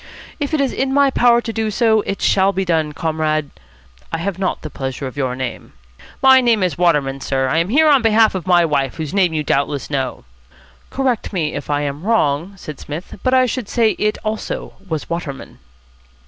[0.39, 3.51] "If it is in my power to do so, it shall be done, Comrade
[4.11, 5.73] I have not the pleasure of your name."
[6.23, 7.47] "My name is Waterman, sir.
[7.47, 10.25] I am here on behalf of my wife, whose name you doubtless know."
[10.89, 15.07] "Correct me if I am wrong," said Psmith, "but I should say it, also, was
[15.07, 15.59] Waterman."